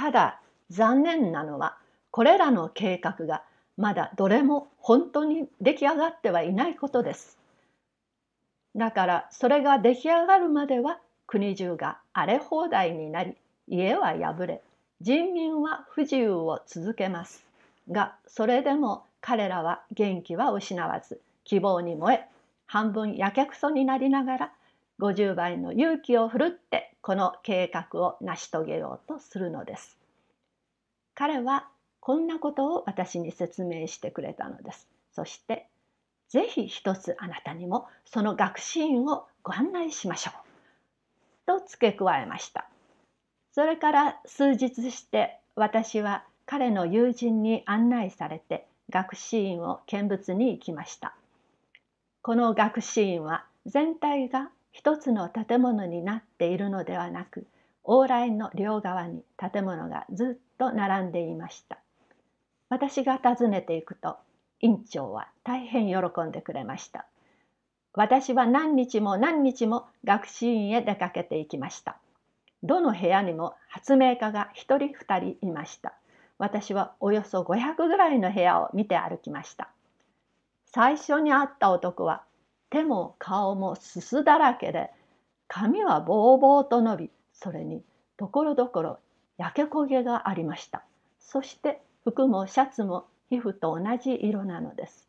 [0.00, 0.40] ただ
[0.70, 1.76] 残念なのは
[2.10, 3.42] これらの計画が
[3.76, 7.36] まだどれも本当に出来上がってはいないことです。
[8.74, 13.34] だからそれが出来上がるまでは国中が荒れ放題になり
[13.68, 14.62] 家は破れ
[15.02, 17.44] 人民は不自由を続けます
[17.90, 22.24] がそれでも彼らは元気は失わず希望に燃え
[22.66, 24.52] 半分やけくそになりながら
[25.00, 29.98] 50倍の勇気を振るってこの計画を成し遂げようとするのです。
[31.14, 31.68] 彼は
[32.00, 34.86] こんなことを私に説明してくれたのです。
[35.12, 35.66] そして
[36.28, 40.34] ぜひ一つあなたにもその学習院をご案内しましょう。
[41.46, 42.68] と付け加えました。
[43.52, 51.14] それから数日して私は彼の友人に案内されて学習院を見物に行きました。
[52.22, 57.46] この学習院は全体が一つの建物になっているのではなく
[57.84, 61.78] 往来の両側に建物がずっと並んでいました。
[62.68, 64.16] 私が訪ねていくと
[64.60, 67.06] 院長は大変喜んでくれました。
[67.92, 71.98] 私は何日も何日も学習院へ出かけていきました。
[72.62, 75.94] どの部屋にも発明家が一人二人いました。
[76.38, 79.68] 私はおよそ500ぐらいの部屋を見て歩きました。
[80.66, 82.22] 最初に会った男は
[82.70, 84.90] 手も顔もすすだらけで
[85.48, 87.82] 髪はぼうぼうと伸びそれに
[88.16, 88.98] ところどころ
[89.38, 90.82] 焼け焦げがありました。
[91.18, 95.08] そして服もシャツも皮膚と同じ色なのです。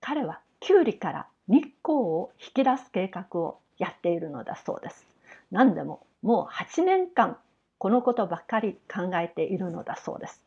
[0.00, 5.06] 彼はキュウリから日光を引き出す計画をやっているのだそうです。
[5.50, 7.36] 何でももう8年間
[7.78, 10.42] このことばっかり考えているのだそうです。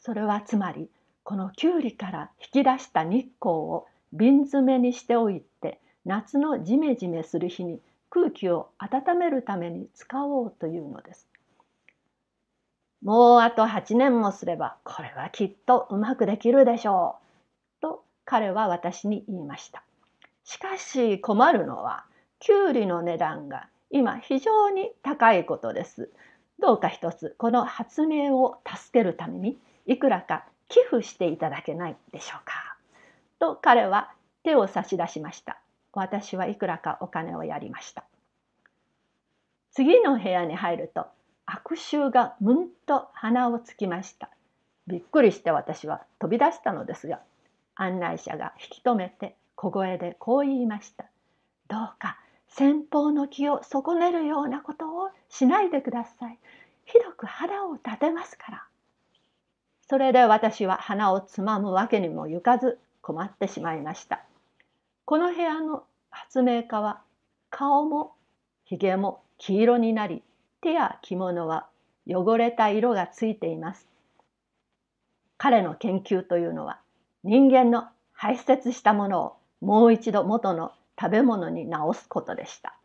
[0.00, 0.88] それはつまり
[1.22, 11.28] このキュウリから引き出した日光を瓶詰めにしておいて夏のジメジメする日に空気を温めるために使おうというのです。
[13.02, 17.16] もうあと8年もすればこれはきっとうまくできるでしょ
[17.78, 17.82] う。
[17.82, 19.82] と彼は私に言いました。
[20.44, 22.04] しかし困るのは
[22.38, 26.10] きゅうりの値段が今非常に高いことです。
[26.58, 32.76] どうか一つこの発明を助けるためにいくらか寄付していただけないでしょうか。
[33.38, 34.12] と彼は
[34.46, 35.58] 手を差し出しました。
[35.92, 38.04] 私はいくらかお金をやりました。
[39.72, 41.06] 次の部屋に入ると
[41.46, 44.30] 悪臭がむんと鼻をつきました。
[44.86, 47.18] びっくりして私は飛び出したのですが
[47.74, 51.06] 案内者が引き止めて小声でこう言いました。
[51.66, 56.38] どうか先方の気を損ねるようなことをしないでください。
[56.84, 58.64] ひどく肌を立てますから。
[59.88, 64.25] それで私は鼻をつまむわけにもいかず困ってしまいました。
[65.08, 67.00] この部屋の発明家は
[67.48, 68.16] 顔も
[68.64, 70.24] ひげも黄色になり
[70.60, 71.68] 手や着物は
[72.08, 73.86] 汚れた色がついています。
[75.38, 76.80] 彼の研究というのは
[77.22, 77.84] 人間の
[78.14, 82.76] 排泄したものをもう一度元の食べ物に直すことでした。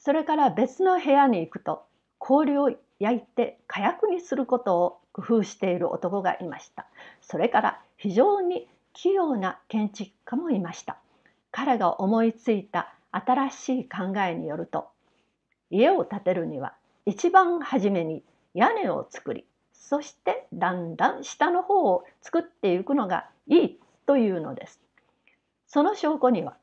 [0.00, 1.84] それから別の部屋に行くと
[2.18, 6.88] 氷を焼いて火薬にすることを工夫している男がいました。
[7.20, 11.03] それから非常に器用な建築家もいました。
[11.56, 14.88] 彼が思いついた新しい考えによると
[15.70, 16.74] 家を建てるには
[17.06, 24.80] 一番初めに屋根を作りそしてだんだん下の方を作っていくのがいいというのです。
[25.68, 26.56] その証拠には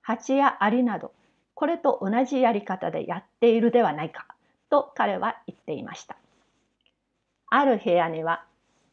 [0.00, 1.12] 蜂やアリなど
[1.52, 4.26] これと同じやり方でやっているではないか
[4.70, 6.16] と彼は言っていました。
[7.50, 8.46] ある部屋には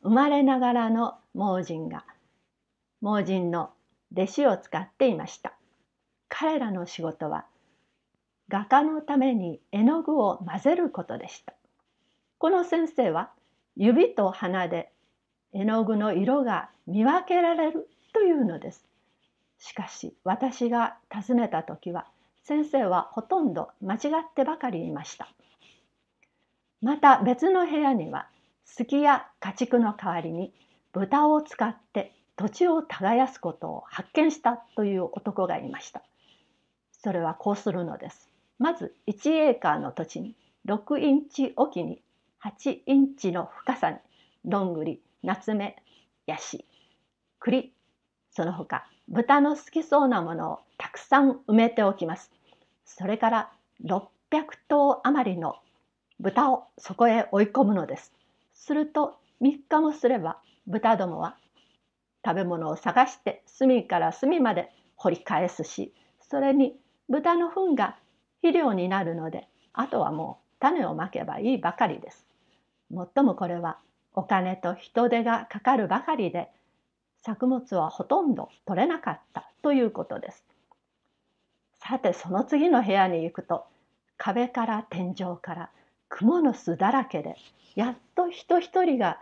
[0.03, 2.03] 生まれながらの盲人が
[2.99, 3.69] 盲人の
[4.15, 5.53] 弟子を使っていました。
[6.29, 7.45] 彼らの仕事は
[8.47, 11.53] 画家のために絵の具を混ぜることでした。
[12.37, 13.31] この先生は
[13.75, 14.91] 指と鼻で
[15.53, 18.85] 絵の具の色が見分けられるというのです。
[19.57, 22.05] しかし私が尋ねた時は
[22.43, 25.27] 先生はほとんど間違ってばかりいました。
[26.81, 28.27] また別の部屋には
[28.63, 30.53] すきや家畜の代わりに
[30.93, 36.01] 豚を使って土地を耕すことを発見したという男がいました。
[36.91, 38.29] それはこうするのです。
[38.59, 40.35] まず1エーカーの土地に
[40.67, 42.01] 6インチおきに
[42.43, 43.97] 8インチの深さに
[44.43, 45.75] どんぐり、夏目、
[46.25, 46.65] ヤシ、
[47.39, 47.73] 栗、
[48.31, 52.31] その他豚の好きそうなものをたくさん埋めておきます。
[52.85, 53.51] それから
[53.83, 54.01] 600
[54.67, 55.55] 頭余りの
[56.19, 58.13] 豚をそこへ追い込むのです。
[58.53, 61.37] すると3日もすれば豚どもは
[62.25, 66.75] 食べ物を探して隅から隅まで掘り返すしそれに
[67.07, 67.97] 豚の糞が
[68.41, 72.25] 肥料になるのであとはもう種をまけばいいばかりです。
[72.89, 73.77] もっともこれは
[74.13, 76.49] お金と人手がかかるばかりで
[77.17, 80.43] 作物はほとんど取れなかったということです。
[81.73, 83.65] さてその次の部屋に行くと
[84.17, 85.69] 壁から天井から
[86.09, 87.35] 蜘蛛の巣だらけで
[87.75, 89.19] やっと人一人が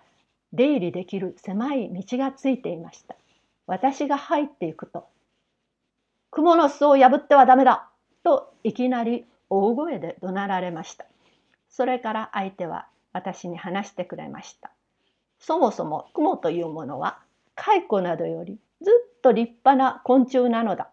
[0.53, 3.15] 出入りできる狭い道がついていました。
[3.65, 5.07] 私が入っていくと
[6.31, 7.89] 「蜘蛛の巣を破ってはダメだ!」
[8.23, 11.05] といきなり大声で怒鳴られました。
[11.69, 14.71] それから相手は私に話してくれました。
[15.39, 17.19] そもそも蜘蛛というものは
[17.55, 20.89] 蚕などよりずっと立派な昆虫なのだ。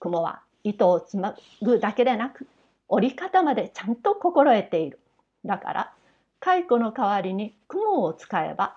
[0.00, 2.46] 蜘蛛は糸をつまぐだけでなく
[2.88, 4.98] 折り方までちゃんと心得ている。
[5.44, 5.92] だから
[6.40, 8.76] 蚕の代わりに雲を使えば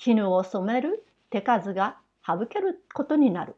[0.00, 3.54] 絹を染める手数が省けることになる。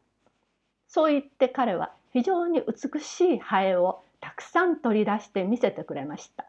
[0.89, 6.45] そう言って彼は非常に美しいハエをたくさん取り出して見せてくれました。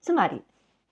[0.00, 0.42] つまり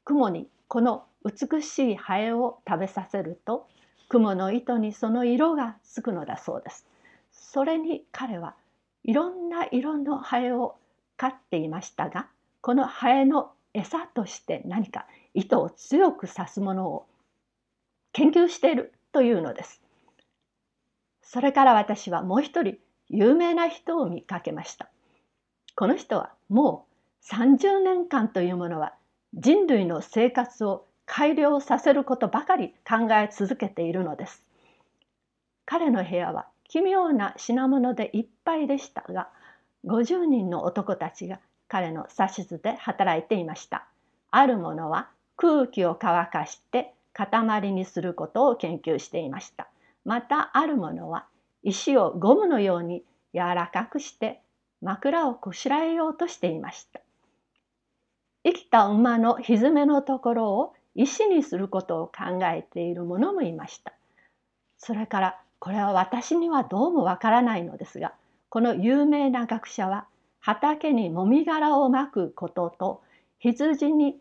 [0.04, 3.68] 雲にこの美しいハエを食べさせると
[4.08, 6.86] 雲の糸にその色がつくのだそうです。
[7.30, 8.56] それに彼は
[9.04, 10.76] いろんな色のハエを
[11.16, 12.26] 飼っていましたが
[12.60, 17.06] このハエの餌として何か糸を強く刺すものを
[18.12, 19.80] 研究しているというのです。
[21.22, 22.76] それから私はもう一人
[23.08, 24.90] 有名な人を見かけました。
[25.76, 26.86] この人はも
[27.22, 28.94] う30年間というものは
[29.34, 34.44] 人類の生活を改良させることばかり考え続けているのです。
[35.64, 39.28] 彼の部屋は奇妙な品物でいっぱいでしたが
[39.84, 43.86] 50人の男たちが彼の指図で働いていました。
[44.30, 49.68] あるものは空気を乾かして塊にすることを研究していました。
[50.04, 51.26] またあるものは
[51.62, 53.04] 石をゴムのように
[53.34, 54.40] 柔らかくして
[54.80, 57.00] 枕をこしらえようとしていました。
[58.44, 63.92] 生きた馬のひづめのところを石にすることを考えている者もいました。
[64.78, 68.14] それからこれは私にはどうもわからないのですが
[68.48, 70.06] この有名な学者は
[70.40, 73.02] 畑にもみ殻をまくことと
[73.38, 74.16] 羊に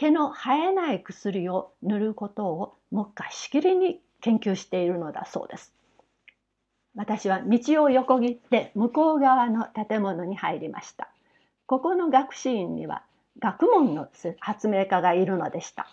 [0.00, 5.74] 毛の生えない薬を塗ることを目下しきりに研究しているのだそうです。
[6.94, 11.10] 私は道を横切って向こう側の建物に入りました。
[11.66, 13.02] ここの学士院には
[13.40, 14.08] 学問の
[14.38, 15.86] 発明家がいるのでした。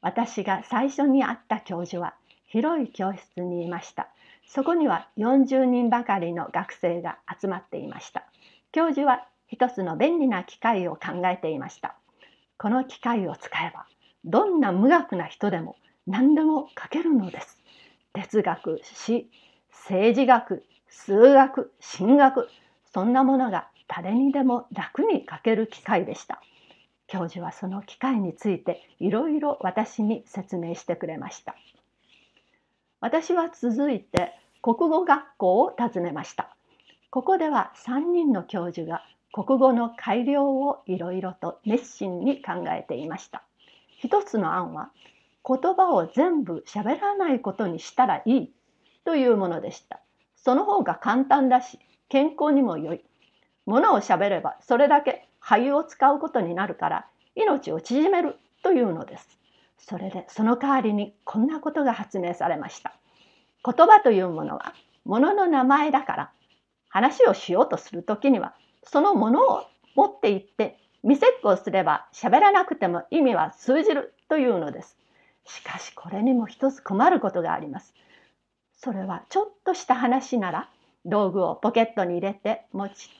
[0.00, 2.14] 私が最初に会った教授は
[2.46, 4.10] 広い教室にいました。
[4.46, 8.22] そこには40人ばかりの学生が集まっていました。
[8.70, 11.96] 教授は一つの便利な機械を考えていました。
[12.56, 13.86] この機械を使えば
[14.24, 17.58] どんな無学な人でも何でも書けるのです。
[18.12, 19.28] 哲学、詩、
[19.70, 22.48] 政治学、数学、神学、
[22.92, 26.40] そんなものが誰にでも楽に書ける機械でした。
[27.06, 31.54] 教授はその機械についていろいろ私に説明してくれました。
[33.00, 36.56] 私は続いて国語学校を訪ねました。
[37.10, 39.04] ここでは3人の教授が
[39.34, 43.42] 国語の改良をいろいろと熱心に考えていました。
[43.98, 44.90] 一つの案は
[45.44, 48.52] 言葉を全部喋らないことにしたらいい
[49.04, 49.98] というものでした。
[50.36, 53.00] その方が簡単だし健康にも良い。
[53.66, 59.40] ものを喋ればそれだけ肺を使うことになるから命を縮めるというのです。
[59.78, 62.94] それでその代わりにこんなことが発明されました。
[63.64, 66.30] 言葉というものは物の名前だから
[66.88, 68.54] 話をしようとする時には
[68.86, 69.64] そのものを
[69.94, 74.96] 持って行って見せっこをすれば喋らなくても意味は通じるというのです。
[75.44, 77.94] しかしこれにも一つ困ることがあります。
[78.76, 80.68] それはちょっとした話なら
[81.04, 83.10] 道具をポケットに入れて持ち